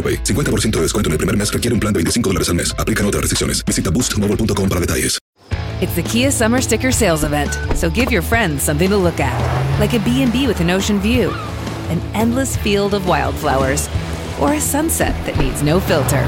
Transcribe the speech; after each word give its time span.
AroPay. 0.00 0.24
50% 0.24 0.70
de 0.76 0.82
descuento 0.82 1.08
en 1.08 1.12
el 1.12 1.18
primer 1.18 1.36
mes 1.36 1.52
requiere 1.52 1.74
un 1.74 1.80
plan 1.80 1.92
de 1.92 1.98
25 1.98 2.30
dólares 2.30 2.48
al 2.48 2.54
mes. 2.54 2.74
Aplican 2.78 3.04
otras 3.04 3.20
restricciones. 3.20 3.62
Visita 3.66 3.90
boostmobile.com 3.90 4.68
para 4.68 4.80
detalles. 4.80 5.20
It's 5.80 5.94
the 5.94 6.02
Kia 6.02 6.30
Summer 6.30 6.60
Sticker 6.60 6.92
Sales 6.92 7.24
Event, 7.24 7.58
so 7.74 7.88
give 7.88 8.12
your 8.12 8.20
friends 8.20 8.62
something 8.62 8.90
to 8.90 8.98
look 8.98 9.18
at, 9.18 9.32
like 9.80 9.94
a 9.94 9.98
B&B 10.00 10.46
with 10.46 10.60
an 10.60 10.68
ocean 10.68 11.00
view, 11.00 11.30
an 11.88 11.98
endless 12.12 12.54
field 12.58 12.92
of 12.92 13.08
wildflowers, 13.08 13.88
or 14.42 14.52
a 14.52 14.60
sunset 14.60 15.14
that 15.24 15.38
needs 15.38 15.62
no 15.62 15.80
filter. 15.80 16.22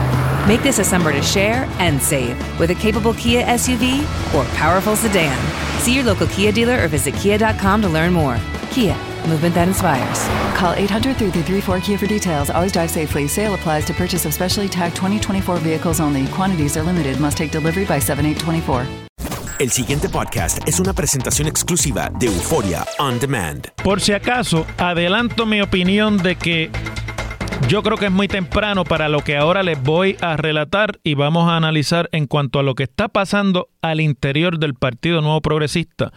Make 0.49 0.63
this 0.63 0.79
a 0.79 0.85
summer 0.85 1.13
to 1.13 1.21
share 1.21 1.69
and 1.79 2.01
save 2.01 2.35
with 2.59 2.71
a 2.71 2.75
capable 2.75 3.13
Kia 3.13 3.45
SUV 3.45 4.01
or 4.35 4.47
powerful 4.57 4.97
sedan. 4.97 5.37
See 5.81 5.95
your 5.95 6.05
local 6.05 6.29
Kia 6.29 6.51
dealer 6.51 6.83
or 6.83 6.89
visit 6.89 7.15
kia.com 7.17 7.83
to 7.83 7.91
learn 7.91 8.15
more. 8.15 8.39
Kia, 8.71 8.97
movement 9.27 9.55
that 9.55 9.69
inspires. 9.69 10.27
Call 10.57 10.73
800 10.75 11.17
334 11.17 11.81
Kia 11.81 11.99
for 11.99 12.07
details. 12.07 12.51
Always 12.51 12.73
drive 12.73 12.91
safely. 12.91 13.29
Sale 13.29 13.55
applies 13.55 13.85
to 13.85 13.95
purchase 13.95 14.25
of 14.27 14.33
specially 14.35 14.69
tagged 14.69 14.97
2024 14.97 15.59
vehicles 15.59 16.01
only. 16.01 16.27
Quantities 16.29 16.77
are 16.77 16.83
limited. 16.83 17.21
Must 17.21 17.37
take 17.37 17.51
delivery 17.51 17.85
by 17.85 17.99
7824. 17.99 18.87
El 19.63 19.71
siguiente 19.71 20.09
podcast 20.09 20.59
es 20.67 20.81
una 20.81 20.93
presentación 20.93 21.47
exclusiva 21.47 22.11
de 22.19 22.27
Euforia 22.27 22.85
On 22.99 23.21
Demand. 23.21 23.69
Por 23.85 24.01
si 24.01 24.13
acaso, 24.13 24.67
adelanto 24.77 25.47
mi 25.47 25.61
opinión 25.61 26.17
de 26.17 26.35
que 26.35 26.73
yo 27.69 27.83
creo 27.83 27.97
que 27.97 28.07
es 28.07 28.13
muy 28.13 28.29
temprano 28.29 28.85
para 28.85 29.09
lo 29.09 29.21
que 29.21 29.37
ahora 29.37 29.63
les 29.63 29.83
voy 29.83 30.17
a 30.21 30.37
relatar 30.37 30.99
y 31.03 31.15
vamos 31.15 31.49
a 31.49 31.57
analizar 31.57 32.09
en 32.13 32.27
cuanto 32.27 32.59
a 32.59 32.63
lo 32.63 32.75
que 32.75 32.85
está 32.85 33.09
pasando 33.09 33.69
al 33.81 34.01
interior 34.01 34.59
del 34.59 34.75
Partido 34.75 35.21
Nuevo 35.21 35.41
Progresista, 35.41 36.13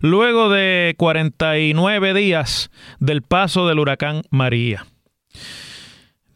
luego 0.00 0.48
de 0.50 0.94
49 0.98 2.14
días 2.14 2.70
del 2.98 3.22
paso 3.22 3.66
del 3.66 3.78
huracán 3.78 4.22
María. 4.30 4.86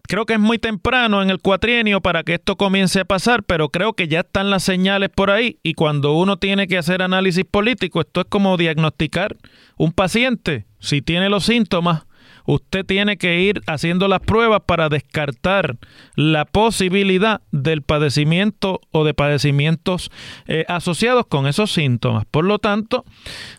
Creo 0.07 0.27
que 0.27 0.35
es 0.35 0.41
muy 0.41 0.59
temprano 0.59 1.23
en 1.23 1.31
el 1.31 1.41
cuatrienio 1.41 2.03
para 2.03 2.25
que 2.25 2.35
esto 2.35 2.57
comience 2.57 3.01
a 3.01 3.05
pasar, 3.07 3.43
pero 3.43 3.71
creo 3.71 3.95
que 3.95 4.07
ya 4.07 4.21
están 4.21 4.51
las 4.51 4.63
señales 4.63 5.09
por 5.09 5.31
ahí 5.31 5.59
y 5.63 5.75
cuando 5.75 6.13
uno 6.13 6.37
tiene 6.37 6.69
que 6.69 6.77
hacer 6.77 7.01
análisis 7.01 7.45
político, 7.45 8.03
esto 8.03 8.21
es 8.21 8.27
como 8.29 8.57
diagnosticar 8.57 9.37
un 9.77 9.93
paciente. 9.93 10.67
Si 10.79 11.01
tiene 11.01 11.31
los 11.31 11.47
síntomas, 11.47 12.05
usted 12.45 12.85
tiene 12.85 13.17
que 13.17 13.41
ir 13.41 13.63
haciendo 13.67 14.09
las 14.09 14.21
pruebas 14.21 14.63
para 14.67 14.89
descartar 14.89 15.77
la 16.15 16.45
posibilidad 16.45 17.41
del 17.53 17.83
padecimiento 17.83 18.81
o 18.91 19.05
de 19.05 19.15
padecimientos 19.15 20.11
eh, 20.47 20.65
asociados 20.69 21.27
con 21.27 21.47
esos 21.47 21.73
síntomas. 21.73 22.25
Por 22.31 22.45
lo 22.45 22.59
tanto, 22.59 23.05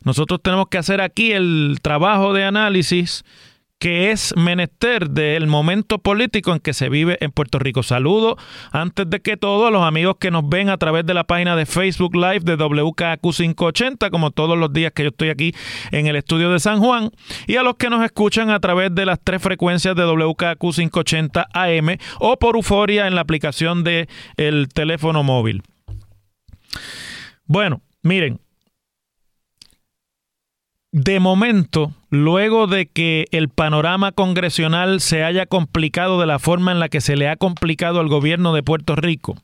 nosotros 0.03 0.41
tenemos 0.41 0.67
que 0.69 0.77
hacer 0.77 1.01
aquí 1.01 1.31
el 1.31 1.79
trabajo 1.81 2.33
de 2.33 2.43
análisis 2.43 3.23
que 3.79 4.11
es 4.11 4.33
menester 4.37 5.09
del 5.09 5.47
momento 5.47 5.99
político 5.99 6.53
en 6.53 6.59
que 6.59 6.73
se 6.73 6.89
vive 6.89 7.17
en 7.19 7.31
Puerto 7.31 7.59
Rico. 7.59 7.83
Saludo 7.83 8.37
antes 8.71 9.09
de 9.09 9.21
que 9.21 9.37
todo 9.37 9.67
a 9.67 9.71
los 9.71 9.83
amigos 9.83 10.15
que 10.19 10.31
nos 10.31 10.47
ven 10.47 10.69
a 10.69 10.77
través 10.77 11.05
de 11.05 11.13
la 11.13 11.25
página 11.25 11.55
de 11.55 11.65
Facebook 11.65 12.15
Live 12.15 12.41
de 12.41 12.55
WKQ 12.55 13.21
580, 13.21 14.09
como 14.09 14.31
todos 14.31 14.57
los 14.57 14.71
días 14.71 14.91
que 14.93 15.03
yo 15.03 15.09
estoy 15.09 15.29
aquí 15.29 15.53
en 15.91 16.07
el 16.07 16.15
estudio 16.15 16.49
de 16.51 16.59
San 16.59 16.79
Juan, 16.79 17.11
y 17.47 17.57
a 17.57 17.63
los 17.63 17.75
que 17.75 17.89
nos 17.89 18.03
escuchan 18.03 18.49
a 18.49 18.59
través 18.59 18.93
de 18.95 19.05
las 19.05 19.19
tres 19.23 19.41
frecuencias 19.41 19.95
de 19.95 20.03
WKQ 20.05 20.59
580 20.59 21.47
AM 21.53 21.97
o 22.19 22.37
por 22.37 22.55
Euforia 22.55 23.07
en 23.07 23.15
la 23.15 23.21
aplicación 23.21 23.83
de 23.83 24.07
el 24.37 24.69
teléfono 24.69 25.23
móvil. 25.23 25.63
Bueno, 27.45 27.81
miren, 28.01 28.39
de 30.95 31.19
momento, 31.19 31.91
luego 32.09 32.67
de 32.67 32.85
que 32.85 33.25
el 33.31 33.49
panorama 33.49 34.13
congresional 34.13 35.01
se 35.01 35.25
haya 35.25 35.45
complicado 35.45 36.21
de 36.21 36.25
la 36.25 36.39
forma 36.39 36.71
en 36.71 36.79
la 36.79 36.87
que 36.87 37.01
se 37.01 37.17
le 37.17 37.27
ha 37.27 37.35
complicado 37.35 37.99
al 37.99 38.07
gobierno 38.07 38.53
de 38.53 38.63
Puerto 38.63 38.95
Rico, 38.95 39.35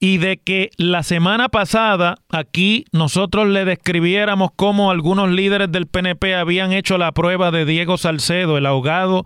y 0.00 0.18
de 0.18 0.38
que 0.38 0.70
la 0.76 1.04
semana 1.04 1.50
pasada 1.50 2.16
aquí 2.30 2.84
nosotros 2.90 3.46
le 3.46 3.64
describiéramos 3.64 4.50
cómo 4.56 4.90
algunos 4.90 5.30
líderes 5.30 5.70
del 5.70 5.86
PNP 5.86 6.34
habían 6.34 6.72
hecho 6.72 6.98
la 6.98 7.12
prueba 7.12 7.52
de 7.52 7.64
Diego 7.64 7.96
Salcedo, 7.96 8.58
el 8.58 8.66
ahogado 8.66 9.22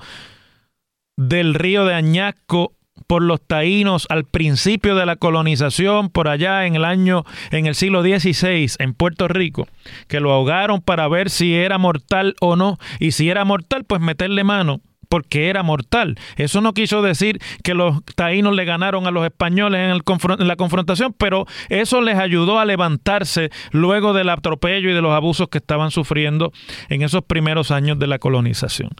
del 1.16 1.54
río 1.54 1.86
de 1.86 1.94
Añasco 1.94 2.74
por 3.06 3.22
los 3.22 3.40
taínos 3.40 4.06
al 4.10 4.24
principio 4.24 4.94
de 4.94 5.06
la 5.06 5.16
colonización 5.16 6.10
por 6.10 6.28
allá 6.28 6.66
en 6.66 6.74
el 6.74 6.84
año 6.84 7.24
en 7.50 7.66
el 7.66 7.74
siglo 7.74 8.02
XVI 8.02 8.70
en 8.78 8.94
Puerto 8.94 9.28
Rico, 9.28 9.68
que 10.08 10.20
lo 10.20 10.32
ahogaron 10.32 10.80
para 10.80 11.08
ver 11.08 11.30
si 11.30 11.54
era 11.54 11.78
mortal 11.78 12.34
o 12.40 12.56
no 12.56 12.78
y 12.98 13.12
si 13.12 13.30
era 13.30 13.44
mortal 13.44 13.84
pues 13.84 14.00
meterle 14.00 14.44
mano 14.44 14.80
porque 15.08 15.48
era 15.48 15.62
mortal. 15.62 16.16
Eso 16.36 16.60
no 16.60 16.74
quiso 16.74 17.02
decir 17.02 17.40
que 17.62 17.74
los 17.74 18.04
taínos 18.14 18.54
le 18.54 18.64
ganaron 18.64 19.06
a 19.06 19.10
los 19.10 19.24
españoles 19.24 19.80
en, 19.80 19.90
el 19.90 20.02
la 20.46 20.56
confrontación, 20.56 21.14
pero 21.16 21.46
eso 21.68 22.00
les 22.00 22.18
ayudó 22.18 22.58
a 22.58 22.64
levantarse 22.64 23.50
luego 23.72 24.12
del 24.12 24.28
atropello 24.28 24.90
y 24.90 24.94
de 24.94 25.02
los 25.02 25.12
abusos 25.12 25.48
que 25.48 25.58
estaban 25.58 25.90
sufriendo 25.90 26.52
en 26.88 27.02
esos 27.02 27.22
primeros 27.22 27.70
años 27.70 27.98
de 27.98 28.06
la 28.06 28.18
colonización. 28.18 28.90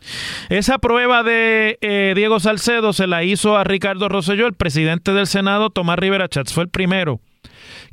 Esa 0.49 0.77
prueba 0.77 1.23
de 1.23 1.77
eh, 1.81 2.13
Diego 2.15 2.39
Salcedo 2.39 2.93
se 2.93 3.07
la 3.07 3.23
hizo 3.23 3.57
a 3.57 3.63
Ricardo 3.63 4.09
Rosselló, 4.09 4.47
el 4.47 4.53
presidente 4.53 5.13
del 5.13 5.27
Senado, 5.27 5.69
Tomás 5.69 5.99
Rivera 5.99 6.27
Chats, 6.27 6.53
fue 6.53 6.63
el 6.63 6.69
primero 6.69 7.19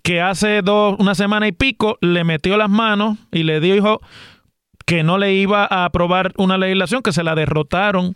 que 0.03 0.21
hace 0.21 0.63
dos, 0.63 0.97
una 0.99 1.15
semana 1.15 1.49
y 1.49 1.53
pico 1.53 1.99
le 2.01 2.23
metió 2.23 2.57
las 2.57 2.71
manos 2.71 3.19
y 3.33 3.43
le 3.43 3.59
dijo 3.59 4.01
que 4.87 5.03
no 5.03 5.19
le 5.19 5.35
iba 5.35 5.67
a 5.69 5.85
aprobar 5.85 6.33
una 6.37 6.57
legislación, 6.57 7.03
que 7.03 7.13
se 7.13 7.25
la 7.25 7.35
derrotaron 7.35 8.15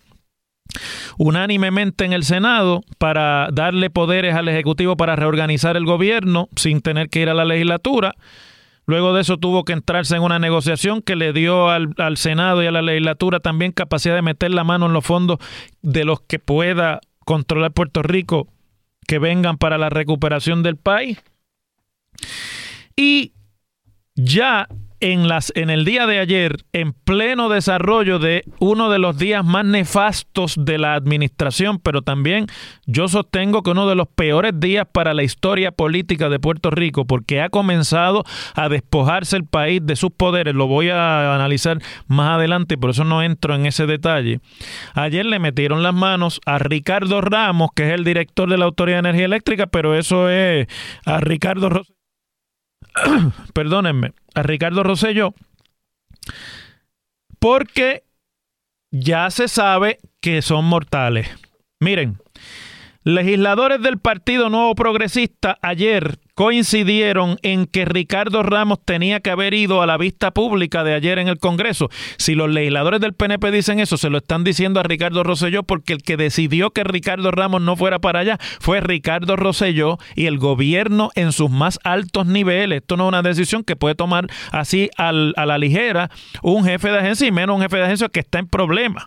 unánimemente 1.19 2.05
en 2.05 2.13
el 2.13 2.23
Senado 2.23 2.83
para 2.99 3.49
darle 3.53 3.91
poderes 3.91 4.37
al 4.37 4.49
Ejecutivo 4.49 4.97
para 4.97 5.17
reorganizar 5.17 5.77
el 5.77 5.85
gobierno 5.85 6.49
sin 6.57 6.81
tener 6.81 7.11
que 7.11 7.21
ir 7.21 7.29
a 7.29 7.35
la 7.35 7.45
legislatura. 7.45 8.15
Luego 8.87 9.13
de 9.13 9.21
eso 9.21 9.37
tuvo 9.37 9.65
que 9.65 9.73
entrarse 9.73 10.17
en 10.17 10.23
una 10.23 10.39
negociación 10.39 11.03
que 11.03 11.17
le 11.17 11.33
dio 11.33 11.69
al, 11.69 11.95
al, 11.99 12.17
Senado 12.17 12.63
y 12.63 12.67
a 12.67 12.73
la 12.73 12.83
legislatura 12.83 13.41
también 13.41 13.73
capacidad 13.73 14.15
de 14.15 14.23
meter 14.23 14.53
la 14.53 14.65
mano 14.65 14.87
en 14.87 14.93
los 14.93 15.05
fondos 15.05 15.39
de 15.83 16.05
los 16.05 16.21
que 16.23 16.39
pueda 16.39 17.01
controlar 17.25 17.73
Puerto 17.73 18.03
Rico 18.03 18.49
que 19.07 19.19
vengan 19.19 19.59
para 19.59 19.77
la 19.77 19.91
recuperación 19.91 20.63
del 20.63 20.77
país. 20.77 21.19
Y 22.97 23.33
ya 24.15 24.69
en, 25.01 25.29
las, 25.29 25.53
en 25.57 25.71
el 25.71 25.85
día 25.85 26.07
de 26.07 26.19
ayer, 26.19 26.65
en 26.73 26.93
pleno 26.93 27.49
desarrollo 27.49 28.19
de 28.19 28.45
uno 28.59 28.91
de 28.91 28.99
los 28.99 29.19
días 29.19 29.45
más 29.45 29.65
nefastos 29.65 30.55
de 30.59 30.79
la 30.79 30.95
administración, 30.95 31.79
pero 31.79 32.03
también 32.03 32.47
yo 32.87 33.09
sostengo 33.09 33.63
que 33.63 33.71
uno 33.71 33.89
de 33.89 33.95
los 33.95 34.09
peores 34.09 34.53
días 34.59 34.87
para 34.91 35.15
la 35.15 35.23
historia 35.23 35.73
política 35.73 36.29
de 36.29 36.39
Puerto 36.39 36.71
Rico, 36.71 37.07
porque 37.07 37.41
ha 37.41 37.49
comenzado 37.49 38.25
a 38.55 38.69
despojarse 38.69 39.37
el 39.37 39.45
país 39.45 39.81
de 39.85 39.97
sus 39.97 40.11
poderes. 40.11 40.55
Lo 40.55 40.67
voy 40.67 40.91
a 40.91 41.35
analizar 41.35 41.79
más 42.07 42.37
adelante, 42.37 42.77
por 42.77 42.91
eso 42.91 43.05
no 43.05 43.23
entro 43.23 43.55
en 43.55 43.67
ese 43.67 43.87
detalle. 43.87 44.41
Ayer 44.95 45.25
le 45.27 45.39
metieron 45.39 45.83
las 45.83 45.95
manos 45.95 46.41
a 46.47 46.59
Ricardo 46.59 47.21
Ramos, 47.21 47.71
que 47.75 47.89
es 47.89 47.95
el 47.95 48.05
director 48.05 48.49
de 48.49 48.59
la 48.59 48.67
Autoridad 48.67 48.97
de 48.97 49.09
Energía 49.11 49.27
Eléctrica, 49.27 49.67
pero 49.67 49.95
eso 49.95 50.29
es 50.29 50.67
a 51.05 51.21
Ricardo 51.21 51.71
perdónenme, 53.55 54.13
a 54.35 54.43
Ricardo 54.43 54.83
Rosselló, 54.83 55.35
porque 57.39 58.05
ya 58.91 59.31
se 59.31 59.49
sabe 59.49 59.99
que 60.21 60.43
son 60.43 60.65
mortales. 60.65 61.29
Miren, 61.81 62.19
legisladores 63.05 63.83
del 63.83 63.99
Partido 63.99 64.51
Nuevo 64.51 64.75
Progresista 64.75 65.59
ayer 65.63 66.19
coincidieron 66.41 67.37
en 67.43 67.67
que 67.67 67.85
Ricardo 67.85 68.43
Ramos 68.43 68.79
tenía 68.83 69.21
que 69.21 69.29
haber 69.29 69.53
ido 69.53 69.83
a 69.83 69.87
la 69.87 69.99
vista 69.99 70.31
pública 70.31 70.85
de 70.85 70.95
ayer 70.95 71.19
en 71.19 71.29
el 71.29 71.39
Congreso. 71.39 71.91
Si 72.17 72.35
los 72.35 72.49
legisladores 72.49 73.03
del 73.03 73.13
PNP 73.13 73.51
dicen 73.51 73.79
eso, 73.79 73.99
se 73.99 74.09
lo 74.09 74.17
están 74.17 74.43
diciendo 74.43 74.81
a 74.81 74.83
Ricardo 74.83 75.23
Rosselló 75.23 75.65
porque 75.65 75.93
el 75.93 76.03
que 76.03 76.17
decidió 76.17 76.71
que 76.71 76.83
Ricardo 76.83 77.31
Ramos 77.31 77.61
no 77.61 77.77
fuera 77.77 77.99
para 77.99 78.21
allá 78.21 78.39
fue 78.59 78.81
Ricardo 78.81 79.37
Rosselló 79.37 79.99
y 80.17 80.25
el 80.25 80.39
gobierno 80.39 81.11
en 81.15 81.33
sus 81.33 81.51
más 81.51 81.79
altos 81.85 82.25
niveles. 82.25 82.81
Esto 82.81 82.97
no 82.97 83.05
es 83.05 83.09
una 83.09 83.21
decisión 83.21 83.63
que 83.63 83.77
puede 83.77 83.95
tomar 83.95 84.27
así 84.51 84.89
a 84.97 85.13
la 85.13 85.59
ligera 85.59 86.11
un 86.43 86.65
jefe 86.65 86.91
de 86.91 87.01
agencia 87.01 87.27
y 87.27 87.33
menos 87.33 87.57
un 87.57 87.61
jefe 87.61 87.77
de 87.77 87.85
agencia 87.85 88.09
que 88.09 88.21
está 88.21 88.39
en 88.39 88.49
problemas. 88.49 89.05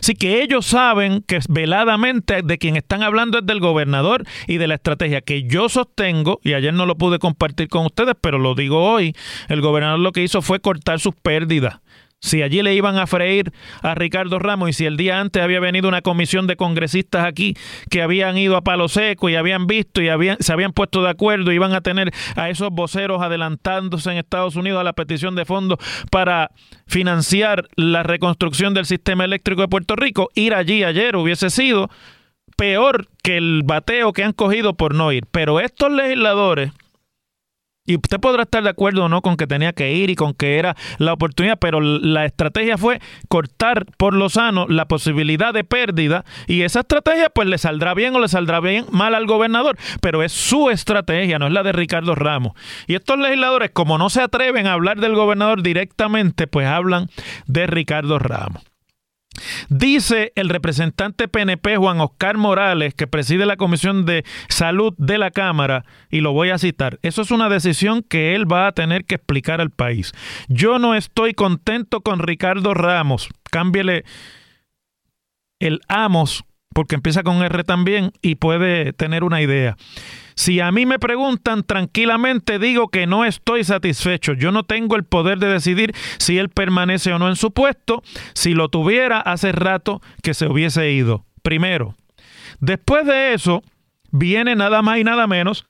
Así 0.00 0.14
que 0.14 0.42
ellos 0.42 0.66
saben 0.66 1.22
que 1.22 1.38
veladamente 1.48 2.42
de 2.42 2.58
quien 2.58 2.76
están 2.76 3.02
hablando 3.02 3.38
es 3.38 3.46
del 3.46 3.60
gobernador 3.60 4.24
y 4.46 4.58
de 4.58 4.68
la 4.68 4.74
estrategia 4.74 5.20
que 5.20 5.44
yo 5.44 5.68
sostengo, 5.68 6.40
y 6.42 6.54
ayer 6.54 6.74
no 6.74 6.86
lo 6.86 6.96
pude 6.96 7.18
compartir 7.18 7.68
con 7.68 7.86
ustedes, 7.86 8.14
pero 8.20 8.38
lo 8.38 8.54
digo 8.54 8.82
hoy, 8.82 9.14
el 9.48 9.60
gobernador 9.60 9.98
lo 9.98 10.12
que 10.12 10.22
hizo 10.22 10.42
fue 10.42 10.60
cortar 10.60 11.00
sus 11.00 11.14
pérdidas. 11.14 11.80
Si 12.20 12.42
allí 12.42 12.62
le 12.62 12.74
iban 12.74 12.96
a 12.98 13.06
freír 13.06 13.52
a 13.80 13.94
Ricardo 13.94 14.40
Ramos 14.40 14.70
y 14.70 14.72
si 14.72 14.86
el 14.86 14.96
día 14.96 15.20
antes 15.20 15.40
había 15.42 15.60
venido 15.60 15.88
una 15.88 16.02
comisión 16.02 16.48
de 16.48 16.56
congresistas 16.56 17.24
aquí 17.24 17.54
que 17.90 18.02
habían 18.02 18.36
ido 18.36 18.56
a 18.56 18.62
palo 18.62 18.88
seco 18.88 19.28
y 19.28 19.36
habían 19.36 19.68
visto 19.68 20.02
y 20.02 20.08
habían, 20.08 20.36
se 20.40 20.52
habían 20.52 20.72
puesto 20.72 21.02
de 21.02 21.10
acuerdo 21.10 21.52
iban 21.52 21.74
a 21.74 21.80
tener 21.80 22.12
a 22.34 22.50
esos 22.50 22.70
voceros 22.70 23.22
adelantándose 23.22 24.10
en 24.10 24.18
Estados 24.18 24.56
Unidos 24.56 24.80
a 24.80 24.84
la 24.84 24.94
petición 24.94 25.36
de 25.36 25.44
fondos 25.44 25.78
para 26.10 26.50
financiar 26.86 27.68
la 27.76 28.02
reconstrucción 28.02 28.74
del 28.74 28.86
sistema 28.86 29.24
eléctrico 29.24 29.62
de 29.62 29.68
Puerto 29.68 29.94
Rico, 29.94 30.28
ir 30.34 30.54
allí 30.54 30.82
ayer 30.82 31.14
hubiese 31.14 31.50
sido 31.50 31.88
peor 32.56 33.06
que 33.22 33.36
el 33.36 33.62
bateo 33.64 34.12
que 34.12 34.24
han 34.24 34.32
cogido 34.32 34.74
por 34.74 34.94
no 34.94 35.12
ir. 35.12 35.26
Pero 35.30 35.60
estos 35.60 35.92
legisladores 35.92 36.72
y 37.88 37.96
usted 37.96 38.20
podrá 38.20 38.42
estar 38.42 38.62
de 38.62 38.68
acuerdo 38.68 39.06
o 39.06 39.08
no 39.08 39.22
con 39.22 39.38
que 39.38 39.46
tenía 39.46 39.72
que 39.72 39.92
ir 39.92 40.10
y 40.10 40.14
con 40.14 40.34
que 40.34 40.58
era 40.58 40.76
la 40.98 41.14
oportunidad, 41.14 41.58
pero 41.58 41.80
la 41.80 42.26
estrategia 42.26 42.76
fue 42.76 43.00
cortar 43.28 43.86
por 43.96 44.12
lo 44.12 44.28
sano 44.28 44.66
la 44.68 44.86
posibilidad 44.86 45.54
de 45.54 45.64
pérdida 45.64 46.26
y 46.46 46.62
esa 46.62 46.80
estrategia 46.80 47.30
pues 47.30 47.48
le 47.48 47.56
saldrá 47.56 47.94
bien 47.94 48.14
o 48.14 48.20
le 48.20 48.28
saldrá 48.28 48.60
bien 48.60 48.84
mal 48.90 49.14
al 49.14 49.26
gobernador, 49.26 49.78
pero 50.02 50.22
es 50.22 50.32
su 50.32 50.68
estrategia, 50.68 51.38
no 51.38 51.46
es 51.46 51.52
la 51.52 51.62
de 51.62 51.72
Ricardo 51.72 52.14
Ramos. 52.14 52.52
Y 52.86 52.94
estos 52.94 53.18
legisladores, 53.18 53.70
como 53.70 53.96
no 53.96 54.10
se 54.10 54.20
atreven 54.20 54.66
a 54.66 54.74
hablar 54.74 55.00
del 55.00 55.14
gobernador 55.14 55.62
directamente, 55.62 56.46
pues 56.46 56.66
hablan 56.66 57.08
de 57.46 57.66
Ricardo 57.66 58.18
Ramos. 58.18 58.67
Dice 59.68 60.32
el 60.34 60.48
representante 60.48 61.28
PNP 61.28 61.76
Juan 61.76 62.00
Oscar 62.00 62.36
Morales, 62.38 62.94
que 62.94 63.06
preside 63.06 63.46
la 63.46 63.56
Comisión 63.56 64.04
de 64.04 64.24
Salud 64.48 64.94
de 64.98 65.18
la 65.18 65.30
Cámara, 65.30 65.84
y 66.10 66.20
lo 66.20 66.32
voy 66.32 66.50
a 66.50 66.58
citar, 66.58 66.98
eso 67.02 67.22
es 67.22 67.30
una 67.30 67.48
decisión 67.48 68.02
que 68.02 68.34
él 68.34 68.50
va 68.50 68.66
a 68.66 68.72
tener 68.72 69.04
que 69.04 69.16
explicar 69.16 69.60
al 69.60 69.70
país. 69.70 70.12
Yo 70.48 70.78
no 70.78 70.94
estoy 70.94 71.34
contento 71.34 72.00
con 72.00 72.18
Ricardo 72.20 72.74
Ramos, 72.74 73.28
cámbiele 73.50 74.04
el 75.60 75.80
Amos, 75.88 76.44
porque 76.74 76.94
empieza 76.94 77.22
con 77.22 77.42
R 77.42 77.64
también 77.64 78.12
y 78.22 78.36
puede 78.36 78.92
tener 78.92 79.24
una 79.24 79.42
idea. 79.42 79.76
Si 80.38 80.60
a 80.60 80.70
mí 80.70 80.86
me 80.86 81.00
preguntan 81.00 81.64
tranquilamente, 81.64 82.60
digo 82.60 82.90
que 82.90 83.08
no 83.08 83.24
estoy 83.24 83.64
satisfecho. 83.64 84.34
Yo 84.34 84.52
no 84.52 84.62
tengo 84.62 84.94
el 84.94 85.02
poder 85.02 85.40
de 85.40 85.48
decidir 85.48 85.92
si 86.18 86.38
él 86.38 86.48
permanece 86.48 87.12
o 87.12 87.18
no 87.18 87.28
en 87.28 87.34
su 87.34 87.50
puesto. 87.50 88.04
Si 88.34 88.54
lo 88.54 88.68
tuviera, 88.68 89.18
hace 89.18 89.50
rato 89.50 90.00
que 90.22 90.34
se 90.34 90.46
hubiese 90.46 90.92
ido. 90.92 91.26
Primero. 91.42 91.96
Después 92.60 93.04
de 93.04 93.34
eso, 93.34 93.64
viene 94.12 94.54
nada 94.54 94.80
más 94.80 94.98
y 94.98 95.04
nada 95.04 95.26
menos 95.26 95.66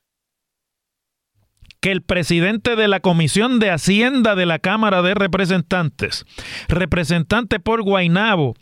que 1.80 1.90
el 1.90 2.02
presidente 2.02 2.76
de 2.76 2.88
la 2.88 3.00
Comisión 3.00 3.60
de 3.60 3.70
Hacienda 3.70 4.34
de 4.34 4.44
la 4.44 4.58
Cámara 4.58 5.00
de 5.00 5.14
Representantes, 5.14 6.26
representante 6.68 7.58
por 7.58 7.80
Guainabo, 7.80 8.54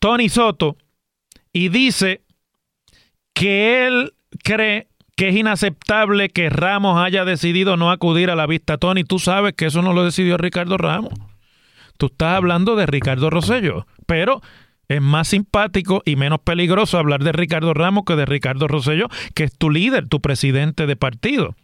Tony 0.00 0.28
Soto, 0.28 0.76
y 1.50 1.70
dice 1.70 2.26
que 3.32 3.86
él 3.86 4.12
cree 4.42 4.88
que 5.16 5.28
es 5.28 5.36
inaceptable 5.36 6.30
que 6.30 6.48
Ramos 6.48 6.98
haya 6.98 7.24
decidido 7.24 7.76
no 7.76 7.90
acudir 7.90 8.30
a 8.30 8.36
la 8.36 8.46
vista. 8.46 8.78
Tony, 8.78 9.04
tú 9.04 9.18
sabes 9.18 9.54
que 9.54 9.66
eso 9.66 9.82
no 9.82 9.92
lo 9.92 10.04
decidió 10.04 10.36
Ricardo 10.36 10.78
Ramos. 10.78 11.12
Tú 11.98 12.06
estás 12.06 12.36
hablando 12.36 12.74
de 12.74 12.86
Ricardo 12.86 13.30
Rosello, 13.30 13.86
pero 14.06 14.40
es 14.88 15.00
más 15.00 15.28
simpático 15.28 16.02
y 16.04 16.16
menos 16.16 16.40
peligroso 16.40 16.98
hablar 16.98 17.22
de 17.22 17.32
Ricardo 17.32 17.74
Ramos 17.74 18.04
que 18.06 18.16
de 18.16 18.26
Ricardo 18.26 18.68
Rosello, 18.68 19.08
que 19.34 19.44
es 19.44 19.56
tu 19.56 19.70
líder, 19.70 20.08
tu 20.08 20.20
presidente 20.20 20.86
de 20.86 20.96
partido. 20.96 21.54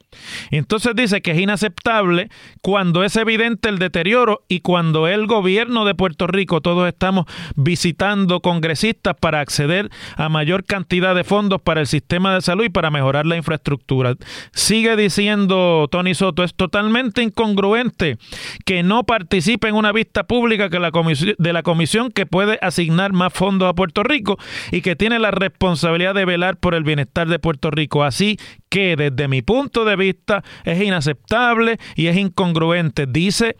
Entonces 0.50 0.92
dice 0.94 1.20
que 1.20 1.32
es 1.32 1.38
inaceptable 1.38 2.28
cuando 2.62 3.04
es 3.04 3.16
evidente 3.16 3.68
el 3.68 3.78
deterioro 3.78 4.42
y 4.48 4.60
cuando 4.60 5.06
el 5.06 5.26
gobierno 5.26 5.84
de 5.84 5.94
Puerto 5.94 6.26
Rico, 6.26 6.60
todos 6.60 6.88
estamos 6.88 7.26
visitando 7.56 8.40
congresistas 8.40 9.14
para 9.20 9.40
acceder 9.40 9.90
a 10.16 10.28
mayor 10.28 10.64
cantidad 10.64 11.14
de 11.14 11.24
fondos 11.24 11.60
para 11.60 11.80
el 11.80 11.86
sistema 11.86 12.34
de 12.34 12.40
salud 12.40 12.64
y 12.64 12.70
para 12.70 12.90
mejorar 12.90 13.26
la 13.26 13.36
infraestructura. 13.36 14.14
Sigue 14.52 14.96
diciendo 14.96 15.88
Tony 15.90 16.14
Soto, 16.14 16.42
es 16.42 16.54
totalmente 16.54 17.22
incongruente 17.22 18.16
que 18.64 18.82
no 18.82 19.04
participe 19.04 19.68
en 19.68 19.74
una 19.74 19.92
vista 19.92 20.24
pública 20.24 20.70
que 20.70 20.78
la 20.78 20.90
de 21.38 21.52
la 21.52 21.62
comisión 21.62 22.10
que 22.10 22.26
puede 22.26 22.58
asignar 22.62 23.12
más 23.12 23.32
fondos 23.32 23.68
a 23.68 23.74
Puerto 23.74 24.02
Rico 24.02 24.38
y 24.72 24.80
que 24.80 24.96
tiene 24.96 25.18
la 25.18 25.30
responsabilidad 25.30 26.14
de 26.14 26.24
velar 26.24 26.56
por 26.56 26.74
el 26.74 26.82
bienestar 26.82 27.28
de 27.28 27.38
Puerto 27.38 27.70
Rico. 27.70 28.04
Así 28.04 28.38
que 28.68 28.96
desde 28.96 29.28
mi 29.28 29.42
punto 29.42 29.84
de 29.84 29.96
vista 29.96 30.42
es 30.64 30.80
inaceptable 30.82 31.78
y 31.94 32.06
es 32.06 32.16
incongruente, 32.16 33.06
dice 33.06 33.56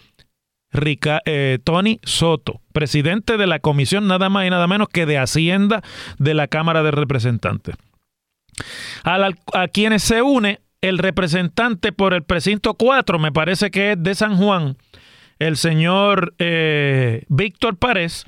eh, 1.25 1.59
Tony 1.65 1.99
Soto, 2.03 2.61
presidente 2.73 3.37
de 3.39 3.47
la 3.47 3.59
comisión 3.59 4.07
nada 4.07 4.29
más 4.29 4.47
y 4.47 4.51
nada 4.51 4.67
menos 4.67 4.89
que 4.89 5.07
de 5.07 5.19
Hacienda 5.19 5.83
de 6.19 6.35
la 6.35 6.47
Cámara 6.47 6.83
de 6.83 6.91
Representantes. 6.91 7.75
A, 9.05 9.69
quienes 9.69 10.03
se 10.03 10.21
une 10.21 10.61
el 10.81 10.99
representante 10.99 11.93
por 11.93 12.13
el 12.13 12.23
precinto 12.23 12.75
4, 12.75 13.19
me 13.19 13.33
parece 13.33 13.71
que 13.71 13.93
es 13.93 14.03
de 14.03 14.15
San 14.15 14.37
Juan, 14.37 14.77
el 15.39 15.57
señor 15.57 16.35
eh, 16.39 17.25
Víctor 17.29 17.79
Párez, 17.79 18.27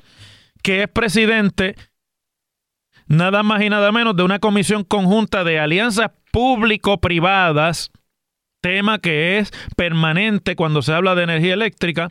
que 0.63 0.83
es 0.83 0.89
presidente 0.89 1.75
nada 3.07 3.43
más 3.43 3.61
y 3.61 3.69
nada 3.69 3.91
menos 3.91 4.15
de 4.15 4.23
una 4.23 4.39
comisión 4.39 4.83
conjunta 4.83 5.43
de 5.43 5.59
alianzas 5.59 6.11
público-privadas, 6.31 7.91
tema 8.61 8.99
que 8.99 9.39
es 9.39 9.51
permanente 9.75 10.55
cuando 10.55 10.81
se 10.81 10.93
habla 10.93 11.15
de 11.15 11.23
energía 11.23 11.53
eléctrica, 11.53 12.09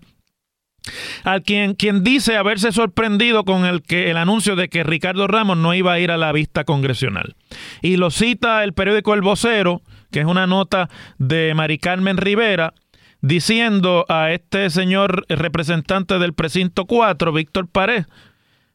a 1.25 1.41
quien, 1.41 1.75
quien 1.75 2.03
dice 2.03 2.37
haberse 2.37 2.73
sorprendido 2.73 3.45
con 3.45 3.65
el, 3.67 3.83
que, 3.83 4.11
el 4.11 4.17
anuncio 4.17 4.57
de 4.57 4.69
que 4.69 4.83
Ricardo 4.83 5.27
Ramos 5.27 5.57
no 5.57 5.75
iba 5.75 5.93
a 5.93 6.01
ir 6.01 6.11
a 6.11 6.17
la 6.17 6.33
vista 6.33 6.65
congresional. 6.65 7.37
Y 7.83 7.97
lo 7.97 8.11
cita 8.11 8.65
el 8.65 8.73
periódico 8.73 9.15
El 9.15 9.21
Vocero, 9.21 9.83
que 10.11 10.21
es 10.21 10.27
una 10.27 10.47
nota 10.47 10.89
de 11.19 11.53
Mari 11.55 11.79
Carmen 11.79 12.17
Rivera, 12.17 12.73
diciendo 13.21 14.07
a 14.09 14.33
este 14.33 14.71
señor 14.71 15.27
representante 15.29 16.19
del 16.19 16.33
precinto 16.33 16.87
4, 16.87 17.33
Víctor 17.33 17.69
Pared, 17.69 18.07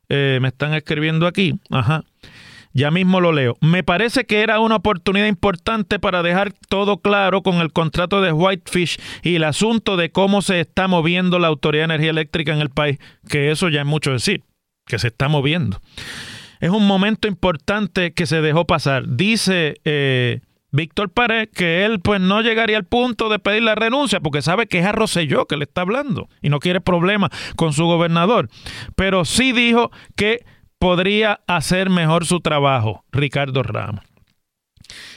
eh, 0.08 0.38
me 0.42 0.50
están 0.50 0.74
escribiendo 0.76 1.26
aquí, 1.26 1.56
ajá, 1.72 2.04
ya 2.76 2.92
mismo 2.92 3.22
lo 3.22 3.32
leo. 3.32 3.56
Me 3.62 3.84
parece 3.84 4.26
que 4.26 4.42
era 4.42 4.60
una 4.60 4.76
oportunidad 4.76 5.28
importante 5.28 5.98
para 5.98 6.22
dejar 6.22 6.54
todo 6.68 6.98
claro 6.98 7.42
con 7.42 7.56
el 7.56 7.72
contrato 7.72 8.22
de 8.22 8.34
Whitefish 8.34 8.98
y 9.24 9.36
el 9.36 9.46
asunto 9.46 9.96
de 9.96 10.12
cómo 10.12 10.42
se 10.42 10.60
está 10.60 10.90
moviendo 10.90 11.40
la 11.40 11.48
Autoridad 11.48 11.84
de 11.84 11.96
Energía 11.96 12.12
Eléctrica 12.12 12.54
en 12.54 12.60
el 12.60 12.70
país, 12.70 13.00
que 13.30 13.50
eso 13.50 13.70
ya 13.70 13.80
es 13.80 13.88
mucho 13.88 14.12
decir, 14.12 14.44
que 14.86 15.00
se 15.00 15.08
está 15.08 15.30
moviendo. 15.30 15.80
Es 16.60 16.70
un 16.70 16.86
momento 16.86 17.30
importante 17.30 18.14
que 18.14 18.26
se 18.26 18.42
dejó 18.42 18.66
pasar. 18.66 19.06
Dice 19.08 19.76
eh, 19.86 20.42
Víctor 20.72 21.10
Pared 21.10 21.48
que 21.48 21.86
él 21.86 22.02
pues 22.02 22.20
no 22.20 22.42
llegaría 22.42 22.76
al 22.76 22.84
punto 22.84 23.30
de 23.30 23.40
pedir 23.40 23.64
la 23.64 23.76
renuncia 23.76 24.20
porque 24.20 24.42
sabe 24.42 24.68
que 24.68 24.80
es 24.80 24.86
a 24.86 24.92
Rosselló 24.92 25.46
que 25.46 25.56
le 25.56 25.64
está 25.64 25.82
hablando 25.82 26.28
y 26.42 26.50
no 26.50 26.60
quiere 26.60 26.82
problemas 26.82 27.30
con 27.56 27.72
su 27.72 27.86
gobernador. 27.86 28.50
Pero 28.98 29.24
sí 29.24 29.54
dijo 29.54 29.92
que 30.18 30.44
podría 30.86 31.40
hacer 31.48 31.90
mejor 31.90 32.28
su 32.28 32.42
trabajo, 32.42 33.04
Ricardo 33.12 33.64
Ramos. 33.64 34.06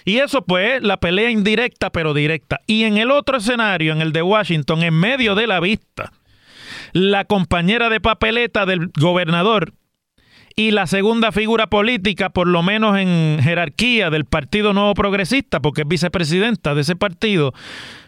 Y 0.07 0.17
eso 0.17 0.41
pues 0.47 0.83
la 0.83 0.97
pelea 0.97 1.29
indirecta 1.29 1.91
pero 1.91 2.15
directa. 2.15 2.63
Y 2.67 2.85
en 2.85 2.97
el 2.97 3.11
otro 3.11 3.37
escenario, 3.37 3.93
en 3.93 4.01
el 4.01 4.15
de 4.15 4.23
Washington, 4.23 4.83
en 4.83 4.95
medio 4.95 5.35
de 5.35 5.47
la 5.47 5.61
vista, 5.61 6.11
la 6.95 7.27
compañera 7.27 7.91
de 7.91 8.01
papeleta 8.01 8.65
del 8.65 8.91
gobernador 8.99 9.75
y 10.57 10.71
la 10.71 10.87
segunda 10.87 11.33
figura 11.33 11.67
política, 11.67 12.31
por 12.31 12.47
lo 12.47 12.63
menos 12.63 12.97
en 12.97 13.39
jerarquía 13.43 14.09
del 14.09 14.25
Partido 14.25 14.73
Nuevo 14.73 14.95
Progresista, 14.95 15.61
porque 15.61 15.83
es 15.83 15.89
vicepresidenta 15.89 16.75
de 16.75 16.81
ese 16.81 16.97
partido, 16.97 17.53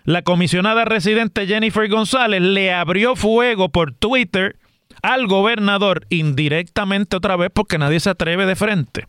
la 0.07 0.23
comisionada 0.23 0.87
residente 0.87 1.47
Jennifer 1.47 1.87
González 1.91 2.41
le 2.41 2.73
abrió 2.73 3.17
fuego 3.17 3.69
por 3.69 3.93
Twitter 3.93 4.57
al 5.03 5.27
gobernador 5.27 6.07
indirectamente 6.09 7.17
otra 7.17 7.37
vez 7.37 7.51
porque 7.53 7.79
nadie 7.79 8.01
se 8.01 8.11
atreve 8.11 8.47
de 8.47 8.57
frente. 8.57 9.07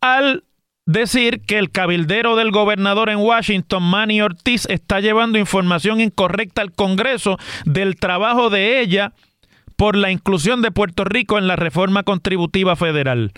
Al 0.00 0.44
decir 0.86 1.40
que 1.42 1.58
el 1.58 1.70
cabildero 1.70 2.36
del 2.36 2.50
gobernador 2.50 3.10
en 3.10 3.18
Washington, 3.18 3.82
Manny 3.82 4.20
Ortiz, 4.22 4.66
está 4.66 5.00
llevando 5.00 5.38
información 5.38 6.00
incorrecta 6.00 6.62
al 6.62 6.72
Congreso 6.72 7.38
del 7.64 7.96
trabajo 7.96 8.50
de 8.50 8.80
ella 8.80 9.12
por 9.76 9.96
la 9.96 10.10
inclusión 10.10 10.62
de 10.62 10.72
Puerto 10.72 11.04
Rico 11.04 11.38
en 11.38 11.46
la 11.46 11.56
reforma 11.56 12.02
contributiva 12.02 12.76
federal. 12.76 13.32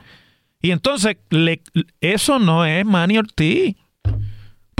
Y 0.60 0.70
entonces, 0.70 1.16
eso 2.00 2.38
no 2.38 2.64
es 2.64 2.84
Manny 2.86 3.18
Ortiz 3.18 3.76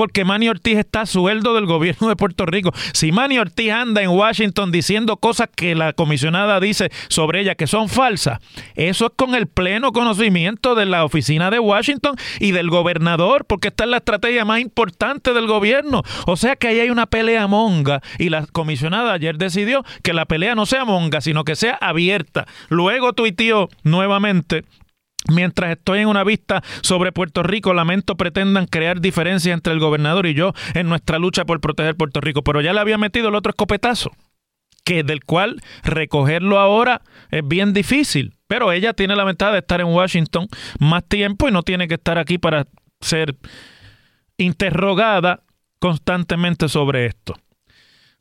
porque 0.02 0.25
Manny 0.25 0.49
Ortiz 0.49 0.78
está 0.78 1.06
sueldo 1.06 1.54
del 1.54 1.64
gobierno 1.64 2.09
de 2.09 2.16
Puerto 2.16 2.44
Rico. 2.44 2.73
Si 2.92 3.12
Manny 3.12 3.38
Ortiz 3.38 3.71
anda 3.71 4.02
en 4.02 4.11
Washington 4.11 4.73
diciendo 4.73 5.16
cosas 5.16 5.49
que 5.54 5.76
la 5.76 5.92
comisionada 5.92 6.59
dice 6.59 6.90
sobre 7.06 7.40
ella 7.40 7.54
que 7.54 7.68
son 7.68 7.88
falsas, 7.88 8.40
eso 8.75 9.06
es 9.06 9.12
con 9.14 9.37
el 9.37 9.47
pleno 9.47 9.92
conocimiento 9.92 10.75
de 10.75 10.87
la 10.87 11.04
oficina 11.04 11.52
de 11.52 11.61
Washington 11.61 12.16
y 12.40 12.50
del 12.50 12.68
gobernador, 12.68 13.44
porque 13.44 13.68
esta 13.68 13.85
es 13.85 13.90
la 13.90 13.99
estrategia 13.99 14.44
más 14.44 14.59
importante 14.59 15.35
del 15.35 15.47
gobierno. 15.47 16.02
O 16.26 16.35
sea 16.35 16.56
que 16.56 16.66
ahí 16.66 16.80
hay 16.80 16.90
una 16.90 17.06
pelea 17.06 17.47
monga 17.47 18.02
y 18.18 18.28
la 18.28 18.44
comisionada 18.47 19.12
ayer 19.12 19.38
decidió 19.38 19.85
que 20.02 20.14
la 20.14 20.25
pelea 20.25 20.56
no 20.56 20.66
sea 20.66 20.85
monga, 20.85 21.21
sino 21.21 21.44
que 21.44 21.54
sea 21.54 21.78
abierta. 21.80 22.49
Luego 22.71 23.12
tuiteó 23.12 23.68
nuevamente 23.85 24.64
Mientras 25.30 25.70
estoy 25.70 26.00
en 26.00 26.08
una 26.08 26.24
vista 26.24 26.62
sobre 26.82 27.12
Puerto 27.12 27.42
Rico, 27.42 27.74
lamento 27.74 28.16
pretendan 28.16 28.66
crear 28.66 29.00
diferencias 29.00 29.54
entre 29.54 29.72
el 29.72 29.78
gobernador 29.78 30.26
y 30.26 30.34
yo 30.34 30.52
en 30.74 30.88
nuestra 30.88 31.18
lucha 31.18 31.44
por 31.44 31.60
proteger 31.60 31.96
Puerto 31.96 32.20
Rico. 32.20 32.42
Pero 32.42 32.60
ya 32.60 32.72
le 32.72 32.80
había 32.80 32.98
metido 32.98 33.28
el 33.28 33.34
otro 33.34 33.50
escopetazo, 33.50 34.10
que 34.84 35.04
del 35.04 35.24
cual 35.24 35.60
recogerlo 35.84 36.58
ahora 36.58 37.02
es 37.30 37.46
bien 37.46 37.72
difícil. 37.72 38.34
Pero 38.46 38.72
ella 38.72 38.92
tiene 38.92 39.16
la 39.16 39.24
ventaja 39.24 39.52
de 39.52 39.58
estar 39.58 39.80
en 39.80 39.88
Washington 39.88 40.48
más 40.78 41.04
tiempo 41.04 41.48
y 41.48 41.52
no 41.52 41.62
tiene 41.62 41.88
que 41.88 41.94
estar 41.94 42.18
aquí 42.18 42.38
para 42.38 42.66
ser 43.00 43.36
interrogada 44.36 45.42
constantemente 45.78 46.68
sobre 46.68 47.06
esto. 47.06 47.34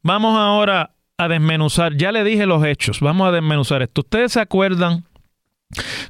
Vamos 0.04 0.38
ahora 0.38 0.96
a 1.18 1.28
desmenuzar, 1.28 1.96
ya 1.96 2.12
le 2.12 2.24
dije 2.24 2.46
los 2.48 2.66
hechos, 2.66 3.00
vamos 3.00 3.28
a 3.28 3.32
desmenuzar 3.32 3.84
esto. 3.84 4.02
¿Ustedes 4.02 4.34
se 4.34 4.40
acuerdan? 4.40 5.06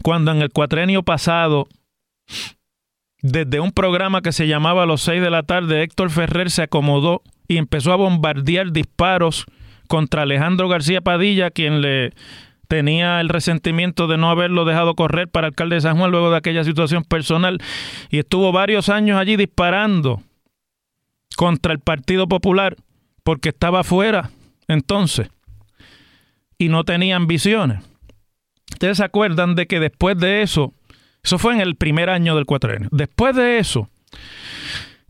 Cuando 0.04 0.32
en 0.32 0.42
el 0.42 0.50
cuatrenio 0.50 1.04
pasado, 1.04 1.68
desde 3.22 3.60
un 3.60 3.72
programa 3.72 4.22
que 4.22 4.32
se 4.32 4.48
llamaba 4.48 4.86
Los 4.86 5.02
seis 5.02 5.22
de 5.22 5.30
la 5.30 5.44
tarde, 5.44 5.84
Héctor 5.84 6.10
Ferrer 6.10 6.50
se 6.50 6.64
acomodó 6.64 7.22
y 7.48 7.58
empezó 7.58 7.92
a 7.94 7.98
bombardear 7.98 8.72
disparos 8.72 9.46
contra 9.88 10.24
Alejandro 10.24 10.70
García 10.70 11.02
Padilla, 11.02 11.52
quien 11.52 11.82
le 11.82 12.14
tenía 12.72 13.20
el 13.20 13.28
resentimiento 13.28 14.08
de 14.08 14.18
no 14.18 14.30
haberlo 14.30 14.64
dejado 14.64 14.96
correr 14.96 15.28
para 15.28 15.48
alcalde 15.48 15.76
de 15.76 15.82
San 15.82 15.98
Juan 15.98 16.10
luego 16.10 16.32
de 16.32 16.38
aquella 16.38 16.64
situación 16.64 17.04
personal 17.04 17.58
y 18.10 18.20
estuvo 18.20 18.54
varios 18.54 18.88
años 18.88 19.20
allí 19.20 19.36
disparando 19.36 20.22
contra 21.36 21.74
el 21.74 21.80
Partido 21.80 22.30
Popular 22.30 22.78
porque 23.24 23.50
estaba 23.50 23.84
fuera 23.84 24.32
entonces 24.70 25.30
y 26.58 26.70
no 26.70 26.86
tenía 26.86 27.18
ambiciones. 27.18 27.91
Ustedes 28.82 28.98
se 28.98 29.04
acuerdan 29.04 29.54
de 29.54 29.68
que 29.68 29.80
después 29.80 30.18
de 30.18 30.42
eso, 30.42 30.74
eso 31.24 31.38
fue 31.38 31.54
en 31.54 31.62
el 31.62 31.76
primer 31.76 32.10
año 32.10 32.36
del 32.36 32.48
cuatrenio, 32.48 32.90
después 32.92 33.36
de 33.36 33.60
eso, 33.60 33.90